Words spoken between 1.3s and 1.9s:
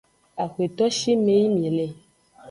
yi mi le.